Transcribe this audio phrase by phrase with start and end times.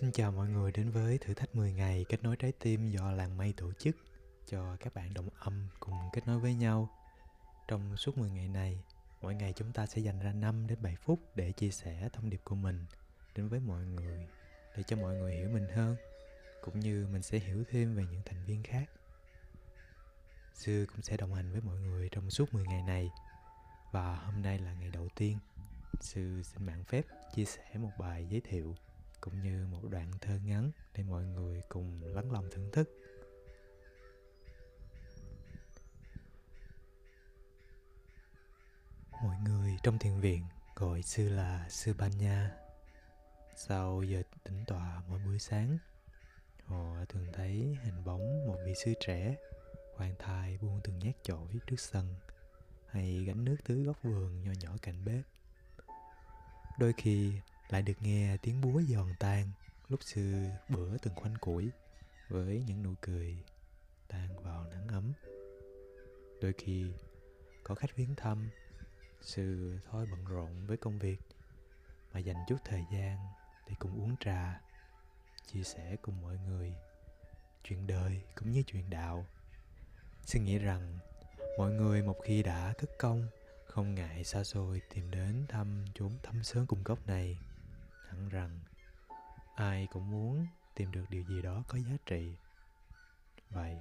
[0.00, 3.12] Xin chào mọi người đến với thử thách 10 ngày kết nối trái tim do
[3.12, 3.96] làng mây tổ chức
[4.46, 6.88] cho các bạn đồng âm cùng kết nối với nhau.
[7.68, 8.84] Trong suốt 10 ngày này,
[9.22, 12.30] mỗi ngày chúng ta sẽ dành ra 5 đến 7 phút để chia sẻ thông
[12.30, 12.84] điệp của mình
[13.34, 14.28] đến với mọi người
[14.76, 15.96] để cho mọi người hiểu mình hơn
[16.64, 18.90] cũng như mình sẽ hiểu thêm về những thành viên khác.
[20.54, 23.10] Sư cũng sẽ đồng hành với mọi người trong suốt 10 ngày này
[23.92, 25.38] và hôm nay là ngày đầu tiên.
[26.00, 27.02] Sư xin mạng phép
[27.34, 28.74] chia sẻ một bài giới thiệu
[29.20, 32.90] cũng như một đoạn thơ ngắn để mọi người cùng lắng lòng thưởng thức.
[39.22, 42.56] Mọi người trong thiền viện gọi sư là sư ban nha.
[43.56, 45.78] Sau giờ tĩnh tọa mỗi buổi sáng,
[46.64, 49.36] họ thường thấy hình bóng một vị sư trẻ
[49.96, 52.14] quan thai buông từng nhát chổi trước sân
[52.86, 55.24] hay gánh nước tưới góc vườn nho nhỏ cạnh bếp.
[56.78, 57.32] Đôi khi
[57.68, 59.50] lại được nghe tiếng búa giòn tan
[59.88, 61.70] lúc xưa bữa từng khoanh củi
[62.28, 63.36] với những nụ cười
[64.08, 65.12] tan vào nắng ấm.
[66.40, 66.92] Đôi khi,
[67.64, 68.50] có khách viếng thăm
[69.20, 71.20] sư thôi bận rộn với công việc
[72.12, 73.18] mà dành chút thời gian
[73.68, 74.60] để cùng uống trà,
[75.46, 76.72] chia sẻ cùng mọi người
[77.64, 79.26] chuyện đời cũng như chuyện đạo.
[80.26, 80.98] Suy nghĩ rằng,
[81.58, 83.26] mọi người một khi đã cất công,
[83.66, 87.38] không ngại xa xôi tìm đến thăm chốn thăm sớm cùng gốc này
[88.08, 88.60] hẳn rằng
[89.54, 92.36] ai cũng muốn tìm được điều gì đó có giá trị.
[93.50, 93.76] Vậy,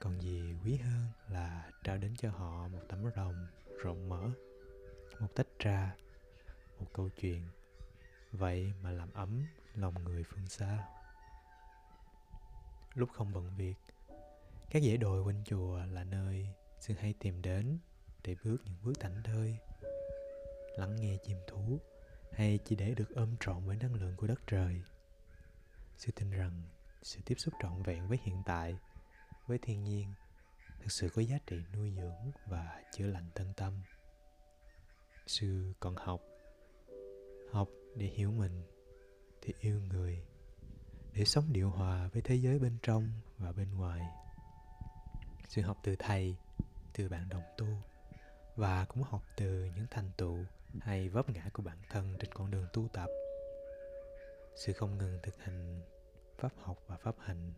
[0.00, 3.46] còn gì quý hơn là trao đến cho họ một tấm lòng
[3.82, 4.30] rộng mở,
[5.20, 5.96] một tách trà
[6.78, 7.48] một câu chuyện,
[8.32, 10.88] vậy mà làm ấm lòng người phương xa.
[12.94, 13.74] Lúc không bận việc,
[14.70, 16.48] các dãy đồi quanh chùa là nơi
[16.80, 17.78] sư hay tìm đến
[18.24, 19.58] để bước những bước thảnh thơi,
[20.76, 21.78] lắng nghe chim thú
[22.38, 24.82] hay chỉ để được ôm trọn với năng lượng của đất trời?
[25.96, 26.62] Sư tin rằng
[27.02, 28.78] sự tiếp xúc trọn vẹn với hiện tại,
[29.46, 30.12] với thiên nhiên,
[30.80, 33.72] thực sự có giá trị nuôi dưỡng và chữa lành thân tâm.
[35.26, 36.20] Sư còn học
[37.52, 38.62] học để hiểu mình,
[39.46, 40.22] để yêu người,
[41.12, 44.00] để sống điều hòa với thế giới bên trong và bên ngoài.
[45.48, 46.36] Sư học từ thầy,
[46.92, 47.66] từ bạn đồng tu,
[48.56, 50.44] và cũng học từ những thành tựu
[50.82, 53.10] hay vấp ngã của bản thân trên con đường tu tập.
[54.56, 55.82] Sự không ngừng thực hành
[56.38, 57.52] pháp học và pháp hành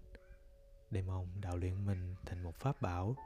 [0.91, 3.17] để mong đạo luyện mình thành một pháp bảo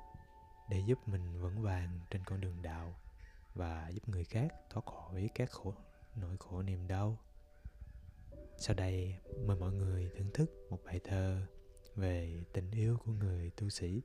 [0.71, 2.97] để giúp mình vững vàng trên con đường đạo
[3.55, 5.75] và giúp người khác thoát khỏi các khổ,
[6.17, 7.19] nỗi khổ niềm đau.
[8.57, 9.17] Sau đây,
[9.47, 11.47] mời mọi người thưởng thức một bài thơ
[11.95, 14.03] về tình yêu của người tu sĩ.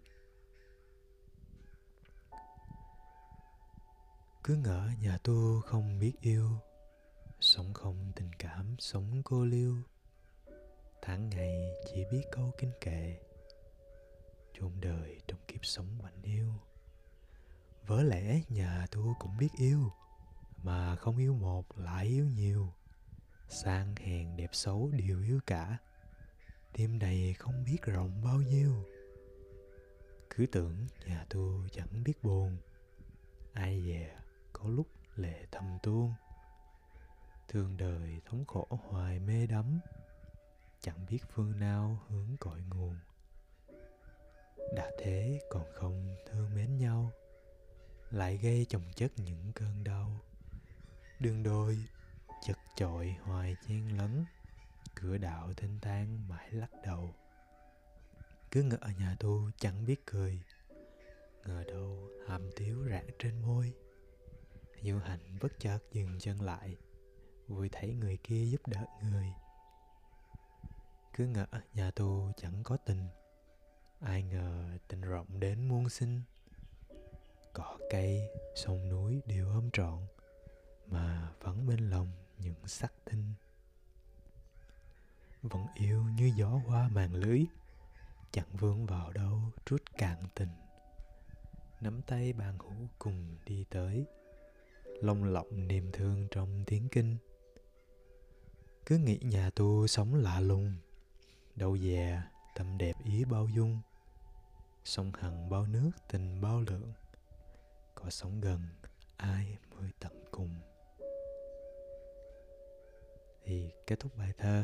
[4.43, 6.49] Cứ ngỡ nhà tu không biết yêu,
[7.39, 9.75] sống không tình cảm, sống cô liêu.
[11.01, 13.19] Tháng ngày chỉ biết câu kinh kệ
[14.53, 16.53] chôn đời trong kiếp sống quạnh yêu
[17.89, 19.91] vỡ lẽ nhà tu cũng biết yêu,
[20.63, 22.73] mà không yêu một lại yêu nhiều.
[23.47, 25.77] Sang hèn đẹp xấu đều yêu cả
[26.73, 28.85] tim đầy không biết rộng bao nhiêu.
[30.29, 32.57] Cứ tưởng nhà tu chẳng biết buồn,
[33.53, 34.18] ai dè
[34.63, 36.13] có lúc lệ thầm tuôn.
[37.47, 39.79] Thương đời thống khổ hoài mê đắm,
[40.81, 42.95] chẳng biết phương nào hướng cội nguồn.
[44.75, 47.11] Đã thế còn không thương mến nhau,
[48.11, 50.19] lại gây chồng chất những cơn đau.
[51.19, 51.77] Đường đôi
[52.47, 54.25] chật chội hoài chen lấn,
[54.95, 57.13] cửa đạo thênh thang mãi lắc đầu.
[58.51, 60.39] Cứ ngỡ nhà tu chẳng biết cười,
[61.45, 63.73] ngờ đâu hàm tiếu rạng trên môi.
[64.83, 66.77] Diệu hạnh bất chợt dừng chân lại
[67.47, 69.33] Vui thấy người kia giúp đỡ người.
[71.13, 73.07] Cứ ngỡ nhà tu chẳng có tình
[73.99, 76.21] Ai ngờ tình rộng đến muôn sinh.
[77.53, 80.07] Cỏ cây, sông núi đều ôm trọn
[80.85, 83.33] Mà vẫn bên lòng những sắc tinh.
[85.41, 87.45] Vẫn yêu như gió hoa màn lưới
[88.31, 90.49] Chẳng vương vào đâu trút cạn tình.
[91.81, 94.05] Nắm tay bạn hữu cùng đi tới
[95.01, 97.17] lông lộng niềm thương trong tiếng kinh.
[98.85, 100.73] Cứ nghĩ nhà tu sống lạ lùng,
[101.55, 102.21] đâu dè
[102.55, 103.81] tâm đẹp ý bao dung.
[104.83, 106.93] Sông hằng bao nước tình bao lượng,
[107.95, 108.61] có sống gần
[109.17, 110.55] ai mới tận cùng.
[113.43, 114.63] Thì kết thúc bài thơ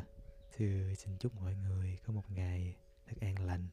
[0.57, 2.75] sư xin chúc mọi người có một ngày
[3.07, 3.67] thật an lành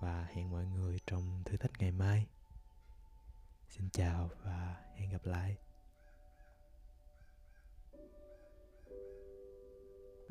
[0.00, 2.26] và hẹn mọi người trong thử thách ngày mai.
[3.68, 5.56] Xin chào và hẹn gặp lại.